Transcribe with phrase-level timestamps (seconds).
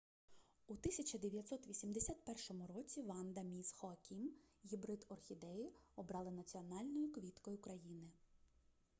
[0.67, 4.31] у 1981 році ванда міс хоакім
[4.65, 8.09] гібрид орхідеї обрали національною квіткою країни